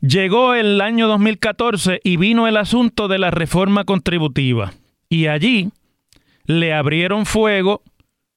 llegó 0.01 0.55
el 0.55 0.81
año 0.81 1.07
2014 1.07 2.01
y 2.03 2.17
vino 2.17 2.49
el 2.49 2.57
asunto 2.57 3.07
de 3.07 3.17
la 3.17 3.31
reforma 3.31 3.85
contributiva. 3.85 4.73
Y 5.07 5.27
allí 5.27 5.69
le 6.43 6.73
abrieron 6.73 7.25
fuego 7.25 7.81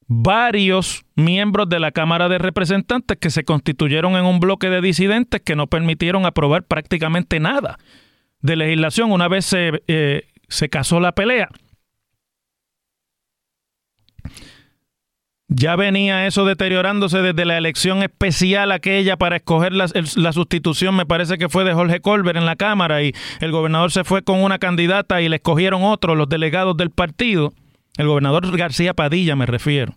varios 0.07 1.05
miembros 1.17 1.69
de 1.69 1.81
la 1.81 1.91
Cámara 1.91 2.29
de 2.29 2.39
Representantes 2.39 3.19
que 3.19 3.31
se 3.31 3.43
constituyeron 3.43 4.15
en 4.15 4.27
un 4.27 4.39
bloque 4.39 4.71
de 4.71 4.81
disidentes 4.81 5.41
que 5.41 5.57
no 5.57 5.67
permitieron 5.67 6.27
aprobar 6.27 6.63
prácticamente 6.63 7.41
nada 7.41 7.81
de 8.41 8.55
legislación 8.55 9.11
una 9.11 9.27
vez 9.27 9.47
se, 9.47 9.83
eh, 9.89 10.29
se 10.47 10.69
casó 10.69 11.01
la 11.01 11.11
pelea. 11.11 11.49
Ya 15.57 15.77
venía 15.77 16.27
eso 16.27 16.45
deteriorándose 16.45 17.19
desde 17.19 17.45
la 17.45 17.57
elección 17.57 18.03
especial 18.03 18.73
aquella 18.73 19.17
para 19.17 19.37
escoger 19.37 19.73
la, 19.73 19.87
sustitución, 20.33 20.97
me 20.97 21.07
parece 21.07 21.39
que 21.39 21.49
fue 21.49 21.63
de 21.63 21.73
Jorge 21.73 22.01
Colbert 22.01 22.37
en 22.37 22.45
la 22.45 22.57
Cámara 22.57 23.05
y 23.05 23.13
el 23.39 23.53
gobernador 23.53 23.93
se 23.93 24.03
fue 24.03 24.23
con 24.23 24.43
una 24.43 24.59
candidata 24.59 25.23
y 25.23 25.29
le 25.29 25.37
escogieron 25.37 25.85
otros, 25.85 26.17
los 26.17 26.29
delegados 26.29 26.77
del 26.77 26.91
partido, 26.91 27.53
el 27.97 28.09
gobernador 28.09 28.57
García 28.57 28.95
Padilla 28.95 29.37
me 29.37 29.47
refiero. 29.47 29.95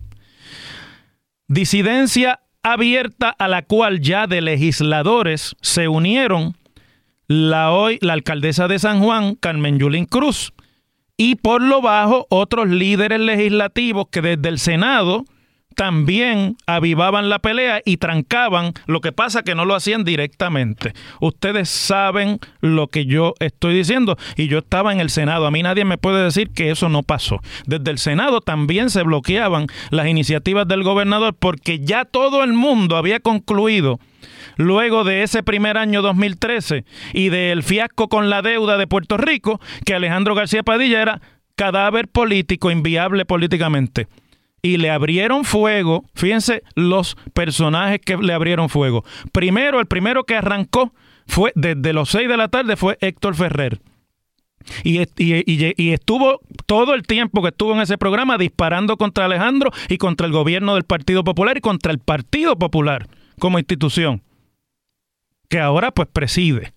Disidencia 1.47 2.41
abierta 2.61 3.29
a 3.29 3.47
la 3.47 3.63
cual 3.63 3.99
ya 3.99 4.27
de 4.27 4.41
legisladores 4.41 5.55
se 5.61 5.87
unieron 5.87 6.55
la 7.25 7.71
hoy 7.71 7.97
la 8.01 8.13
alcaldesa 8.13 8.67
de 8.67 8.77
San 8.77 9.01
Juan, 9.01 9.33
Carmen 9.33 9.79
Yulín 9.79 10.05
Cruz, 10.05 10.53
y 11.17 11.33
por 11.33 11.63
lo 11.63 11.81
bajo 11.81 12.27
otros 12.29 12.67
líderes 12.67 13.19
legislativos 13.19 14.05
que 14.11 14.21
desde 14.21 14.49
el 14.49 14.59
Senado 14.59 15.25
también 15.77 16.57
avivaban 16.65 17.29
la 17.29 17.38
pelea 17.38 17.84
y 17.86 17.98
trancaban, 17.98 18.74
lo 18.88 19.00
que 19.00 19.12
pasa 19.12 19.43
que 19.43 19.53
no 19.53 19.63
lo 19.63 19.75
hacían 19.75 20.03
directamente. 20.03 20.93
Ustedes 21.22 21.69
saben 21.69 22.39
lo 22.62 22.88
que 22.88 23.05
yo 23.05 23.36
estoy 23.39 23.75
diciendo 23.75 24.17
y 24.36 24.48
yo 24.48 24.57
estaba 24.57 24.91
en 24.91 25.00
el 25.00 25.12
Senado, 25.12 25.46
a 25.46 25.51
mí 25.51 25.62
nadie 25.62 25.86
me 25.86 26.00
puede 26.00 26.24
decir 26.24 26.50
que 26.50 26.72
eso 26.72 26.89
no 26.89 27.03
pasó. 27.03 27.41
Desde 27.67 27.91
el 27.91 28.00
Senado 28.00 28.41
también 28.41 28.89
se 28.89 29.03
bloqueaban 29.03 29.67
las 29.91 30.07
iniciativas 30.07 30.67
del 30.67 30.81
gobernador 30.81 31.36
porque 31.38 31.77
ya 31.77 32.05
todo 32.05 32.43
el 32.43 32.53
mundo 32.53 32.98
había 32.98 33.19
concluido 33.19 34.00
luego 34.55 35.03
de 35.03 35.22
ese 35.22 35.43
primer 35.43 35.77
año 35.77 36.01
2013 36.01 36.86
y 37.13 37.29
del 37.29 37.62
fiasco 37.62 38.07
con 38.07 38.31
la 38.31 38.41
deuda 38.41 38.77
de 38.77 38.88
Puerto 38.88 39.17
Rico, 39.17 39.62
que 39.86 39.93
Alejandro 39.93 40.34
García 40.34 40.63
Padilla 40.63 41.03
era 41.03 41.22
cadáver 41.55 42.07
político, 42.07 42.72
inviable 42.72 43.25
políticamente 43.25 44.07
y 44.61 44.77
le 44.77 44.89
abrieron 44.89 45.45
fuego. 45.45 46.05
Fíjense 46.15 46.63
los 46.75 47.15
personajes 47.33 47.99
que 48.03 48.17
le 48.17 48.33
abrieron 48.33 48.69
fuego. 48.69 49.03
Primero, 49.31 49.79
el 49.79 49.85
primero 49.85 50.23
que 50.23 50.35
arrancó 50.35 50.93
fue 51.27 51.51
desde 51.55 51.93
los 51.93 52.09
6 52.09 52.27
de 52.27 52.37
la 52.37 52.47
tarde 52.47 52.75
fue 52.75 52.97
Héctor 53.01 53.35
Ferrer. 53.35 53.79
Y, 54.83 55.01
y, 55.17 55.91
estuvo 55.91 56.41
todo 56.65 56.93
el 56.93 57.03
tiempo 57.03 57.41
que 57.41 57.49
estuvo 57.49 57.73
en 57.73 57.79
ese 57.79 57.97
programa 57.97 58.37
disparando 58.37 58.97
contra 58.97 59.25
Alejandro 59.25 59.71
y 59.87 59.97
contra 59.97 60.27
el 60.27 60.33
gobierno 60.33 60.75
del 60.75 60.83
Partido 60.83 61.23
Popular 61.23 61.57
y 61.57 61.61
contra 61.61 61.93
el 61.93 61.99
Partido 61.99 62.57
Popular 62.57 63.07
como 63.39 63.59
institución, 63.59 64.23
que 65.47 65.59
ahora 65.59 65.91
pues 65.91 66.09
preside. 66.11 66.73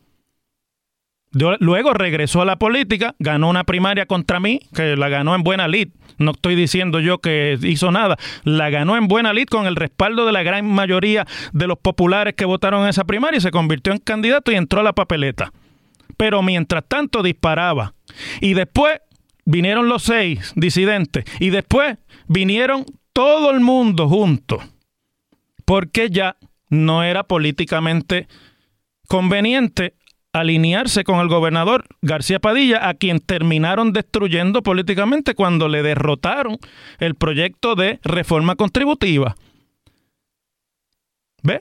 Luego 1.32 1.94
regresó 1.94 2.42
a 2.42 2.44
la 2.44 2.56
política, 2.56 3.14
ganó 3.20 3.48
una 3.48 3.62
primaria 3.62 4.06
contra 4.06 4.40
mí, 4.40 4.60
que 4.74 4.96
la 4.96 5.08
ganó 5.08 5.36
en 5.36 5.44
buena 5.44 5.68
lid. 5.68 5.88
No 6.18 6.32
estoy 6.32 6.56
diciendo 6.56 6.98
yo 6.98 7.18
que 7.18 7.56
hizo 7.62 7.92
nada. 7.92 8.16
La 8.42 8.68
ganó 8.68 8.96
en 8.96 9.06
buena 9.06 9.32
lid 9.32 9.46
con 9.46 9.66
el 9.66 9.76
respaldo 9.76 10.26
de 10.26 10.32
la 10.32 10.42
gran 10.42 10.66
mayoría 10.66 11.26
de 11.52 11.66
los 11.68 11.78
populares 11.78 12.34
que 12.34 12.44
votaron 12.44 12.82
en 12.82 12.88
esa 12.88 13.04
primaria 13.04 13.38
y 13.38 13.40
se 13.40 13.52
convirtió 13.52 13.92
en 13.92 14.00
candidato 14.00 14.50
y 14.50 14.56
entró 14.56 14.80
a 14.80 14.84
la 14.84 14.92
papeleta. 14.92 15.52
Pero 16.16 16.42
mientras 16.42 16.84
tanto 16.86 17.22
disparaba. 17.22 17.94
Y 18.40 18.54
después 18.54 19.00
vinieron 19.44 19.88
los 19.88 20.02
seis 20.02 20.52
disidentes. 20.56 21.24
Y 21.38 21.50
después 21.50 21.96
vinieron 22.26 22.84
todo 23.12 23.52
el 23.52 23.60
mundo 23.60 24.08
junto. 24.08 24.58
Porque 25.64 26.10
ya 26.10 26.36
no 26.68 27.04
era 27.04 27.22
políticamente 27.22 28.26
conveniente 29.06 29.94
alinearse 30.32 31.04
con 31.04 31.20
el 31.20 31.28
gobernador 31.28 31.84
García 32.02 32.38
Padilla, 32.38 32.88
a 32.88 32.94
quien 32.94 33.20
terminaron 33.20 33.92
destruyendo 33.92 34.62
políticamente 34.62 35.34
cuando 35.34 35.68
le 35.68 35.82
derrotaron 35.82 36.58
el 36.98 37.14
proyecto 37.14 37.74
de 37.74 37.98
reforma 38.04 38.56
contributiva. 38.56 39.34
¿Ve? 41.42 41.60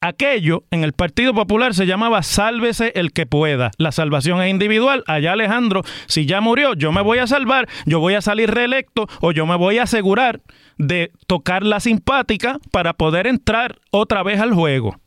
Aquello 0.00 0.64
en 0.70 0.84
el 0.84 0.92
Partido 0.92 1.32
Popular 1.32 1.72
se 1.72 1.86
llamaba 1.86 2.22
sálvese 2.22 2.92
el 2.94 3.12
que 3.12 3.24
pueda. 3.24 3.70
La 3.78 3.90
salvación 3.90 4.42
es 4.42 4.50
individual. 4.50 5.02
Allá 5.06 5.32
Alejandro, 5.32 5.80
si 6.06 6.26
ya 6.26 6.42
murió, 6.42 6.74
yo 6.74 6.92
me 6.92 7.00
voy 7.00 7.18
a 7.20 7.26
salvar, 7.26 7.70
yo 7.86 8.00
voy 8.00 8.12
a 8.12 8.20
salir 8.20 8.50
reelecto 8.50 9.06
o 9.22 9.32
yo 9.32 9.46
me 9.46 9.56
voy 9.56 9.78
a 9.78 9.84
asegurar 9.84 10.42
de 10.76 11.10
tocar 11.26 11.64
la 11.64 11.80
simpática 11.80 12.58
para 12.70 12.92
poder 12.92 13.26
entrar 13.26 13.78
otra 13.90 14.22
vez 14.22 14.40
al 14.40 14.52
juego. 14.52 15.00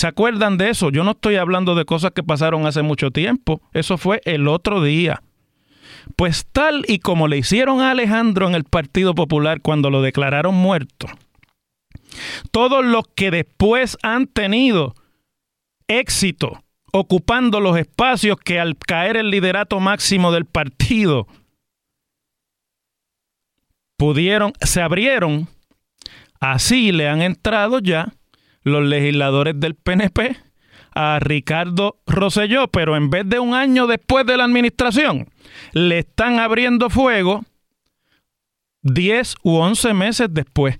¿Se 0.00 0.06
acuerdan 0.06 0.56
de 0.56 0.70
eso? 0.70 0.88
Yo 0.88 1.04
no 1.04 1.10
estoy 1.10 1.36
hablando 1.36 1.74
de 1.74 1.84
cosas 1.84 2.12
que 2.12 2.22
pasaron 2.22 2.64
hace 2.64 2.80
mucho 2.80 3.10
tiempo. 3.10 3.60
Eso 3.74 3.98
fue 3.98 4.22
el 4.24 4.48
otro 4.48 4.82
día. 4.82 5.22
Pues 6.16 6.46
tal 6.50 6.86
y 6.88 7.00
como 7.00 7.28
le 7.28 7.36
hicieron 7.36 7.82
a 7.82 7.90
Alejandro 7.90 8.48
en 8.48 8.54
el 8.54 8.64
Partido 8.64 9.14
Popular 9.14 9.60
cuando 9.60 9.90
lo 9.90 10.00
declararon 10.00 10.54
muerto, 10.54 11.06
todos 12.50 12.82
los 12.82 13.08
que 13.14 13.30
después 13.30 13.98
han 14.02 14.26
tenido 14.26 14.94
éxito 15.86 16.64
ocupando 16.94 17.60
los 17.60 17.76
espacios 17.76 18.38
que 18.42 18.58
al 18.58 18.78
caer 18.78 19.18
el 19.18 19.28
liderato 19.28 19.80
máximo 19.80 20.32
del 20.32 20.46
partido 20.46 21.26
pudieron, 23.98 24.54
se 24.62 24.80
abrieron, 24.80 25.46
así 26.40 26.90
le 26.90 27.06
han 27.06 27.20
entrado 27.20 27.80
ya 27.80 28.14
los 28.62 28.84
legisladores 28.84 29.58
del 29.58 29.74
PNP 29.74 30.36
a 30.94 31.18
Ricardo 31.20 32.00
Rosselló, 32.06 32.68
pero 32.68 32.96
en 32.96 33.10
vez 33.10 33.28
de 33.28 33.38
un 33.38 33.54
año 33.54 33.86
después 33.86 34.26
de 34.26 34.36
la 34.36 34.44
administración, 34.44 35.28
le 35.72 36.00
están 36.00 36.38
abriendo 36.38 36.90
fuego 36.90 37.44
10 38.82 39.36
u 39.42 39.56
11 39.56 39.94
meses 39.94 40.28
después. 40.30 40.78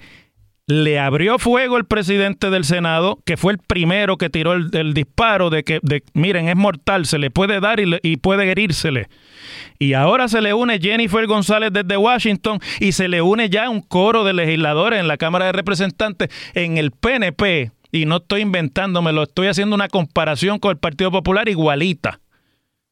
Le 0.71 1.01
abrió 1.01 1.41
fuego 1.41 1.77
el 1.77 1.85
presidente 1.85 2.49
del 2.49 2.65
Senado, 2.65 3.19
que 3.27 3.37
fue 3.37 3.53
el 3.53 3.59
primero 3.59 4.17
que 4.17 4.31
tiró 4.31 4.53
el, 4.53 4.95
disparo 4.95 5.51
de 5.51 5.65
que, 5.65 5.81
de, 5.83 6.05
miren, 6.15 6.49
es 6.49 6.55
mortal, 6.55 7.07
se 7.07 7.19
le 7.19 7.31
puede 7.31 7.59
dar 7.59 7.81
y, 7.81 7.99
y 8.03 8.19
puede 8.19 8.49
herírsele. 8.49 9.09
Y 9.81 9.95
ahora 9.95 10.29
se 10.29 10.41
le 10.41 10.55
une 10.55 10.79
Jennifer 10.79 11.27
González 11.27 11.73
desde 11.73 11.97
Washington 11.97 12.61
y 12.79 12.93
se 12.93 13.09
le 13.09 13.21
une 13.21 13.51
ya 13.51 13.69
un 13.69 13.81
coro 13.81 14.23
de 14.23 14.33
legisladores 14.33 15.01
en 15.01 15.09
la 15.09 15.17
Cámara 15.17 15.47
de 15.47 15.53
Representantes 15.53 16.29
en 16.55 16.79
el 16.79 16.93
PNP 16.93 17.73
y 17.91 18.07
no 18.07 18.19
estoy 18.19 18.43
inventándomelo, 18.43 19.25
estoy 19.25 19.49
haciendo 19.49 19.75
una 19.75 19.89
comparación 19.89 20.59
con 20.59 20.71
el 20.71 20.79
Partido 20.79 21.11
Popular 21.11 21.49
igualita, 21.49 22.21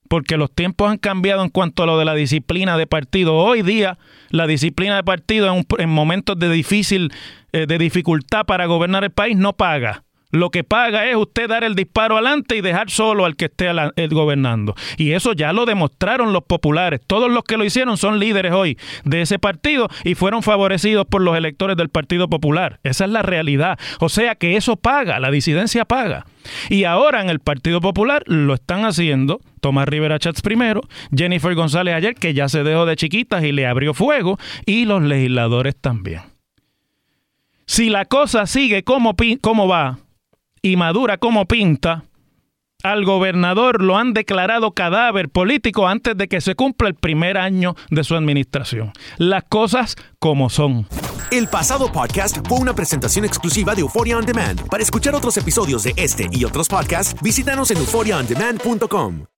porque 0.08 0.36
los 0.36 0.50
tiempos 0.50 0.90
han 0.90 0.98
cambiado 0.98 1.42
en 1.42 1.50
cuanto 1.50 1.82
a 1.82 1.86
lo 1.86 1.98
de 1.98 2.04
la 2.04 2.14
disciplina 2.14 2.76
de 2.76 2.86
partido. 2.86 3.36
Hoy 3.36 3.62
día 3.62 3.98
la 4.30 4.46
disciplina 4.46 4.96
de 4.96 5.04
partido 5.04 5.54
en, 5.78 5.88
momentos 5.88 6.38
de 6.38 6.50
difícil, 6.50 7.12
eh, 7.52 7.66
de 7.66 7.78
dificultad 7.78 8.44
para 8.46 8.66
gobernar 8.66 9.04
el 9.04 9.10
país 9.10 9.36
no 9.36 9.52
paga. 9.52 10.04
Lo 10.30 10.50
que 10.50 10.62
paga 10.62 11.08
es 11.08 11.16
usted 11.16 11.48
dar 11.48 11.64
el 11.64 11.74
disparo 11.74 12.16
adelante 12.16 12.56
y 12.56 12.60
dejar 12.60 12.90
solo 12.90 13.24
al 13.24 13.34
que 13.36 13.46
esté 13.46 13.70
gobernando. 14.10 14.74
Y 14.98 15.12
eso 15.12 15.32
ya 15.32 15.54
lo 15.54 15.64
demostraron 15.64 16.34
los 16.34 16.44
populares. 16.44 17.00
Todos 17.06 17.30
los 17.30 17.44
que 17.44 17.56
lo 17.56 17.64
hicieron 17.64 17.96
son 17.96 18.18
líderes 18.18 18.52
hoy 18.52 18.78
de 19.04 19.22
ese 19.22 19.38
partido 19.38 19.88
y 20.04 20.14
fueron 20.14 20.42
favorecidos 20.42 21.06
por 21.06 21.22
los 21.22 21.36
electores 21.36 21.78
del 21.78 21.88
Partido 21.88 22.28
Popular. 22.28 22.78
Esa 22.82 23.06
es 23.06 23.10
la 23.10 23.22
realidad. 23.22 23.78
O 24.00 24.10
sea 24.10 24.34
que 24.34 24.56
eso 24.56 24.76
paga, 24.76 25.18
la 25.18 25.30
disidencia 25.30 25.86
paga. 25.86 26.26
Y 26.68 26.84
ahora 26.84 27.22
en 27.22 27.30
el 27.30 27.40
Partido 27.40 27.80
Popular 27.80 28.22
lo 28.26 28.52
están 28.52 28.84
haciendo 28.84 29.40
Tomás 29.60 29.88
Rivera 29.88 30.18
Chats 30.18 30.42
primero, 30.42 30.82
Jennifer 31.14 31.54
González 31.54 31.94
ayer, 31.94 32.14
que 32.14 32.34
ya 32.34 32.48
se 32.48 32.62
dejó 32.62 32.86
de 32.86 32.96
chiquitas 32.96 33.44
y 33.44 33.52
le 33.52 33.66
abrió 33.66 33.94
fuego, 33.94 34.38
y 34.66 34.84
los 34.84 35.02
legisladores 35.02 35.74
también. 35.74 36.20
Si 37.66 37.90
la 37.90 38.04
cosa 38.04 38.46
sigue 38.46 38.82
como, 38.82 39.14
como 39.40 39.68
va, 39.68 39.98
y 40.62 40.76
madura 40.76 41.18
como 41.18 41.46
pinta, 41.46 42.04
al 42.84 43.04
gobernador 43.04 43.82
lo 43.82 43.96
han 43.96 44.14
declarado 44.14 44.70
cadáver 44.70 45.28
político 45.28 45.88
antes 45.88 46.16
de 46.16 46.28
que 46.28 46.40
se 46.40 46.54
cumpla 46.54 46.88
el 46.88 46.94
primer 46.94 47.36
año 47.36 47.74
de 47.90 48.04
su 48.04 48.14
administración. 48.14 48.92
Las 49.16 49.44
cosas 49.44 49.96
como 50.20 50.48
son. 50.48 50.86
El 51.32 51.48
pasado 51.48 51.90
podcast 51.90 52.38
fue 52.46 52.58
una 52.58 52.74
presentación 52.74 53.24
exclusiva 53.24 53.74
de 53.74 53.80
Euphoria 53.80 54.16
On 54.16 54.24
Demand. 54.24 54.66
Para 54.68 54.82
escuchar 54.82 55.14
otros 55.14 55.36
episodios 55.36 55.82
de 55.82 55.92
este 55.96 56.28
y 56.30 56.44
otros 56.44 56.68
podcasts, 56.68 57.20
visítanos 57.20 57.70
en 57.72 57.78
euphoriaondemand.com. 57.78 59.37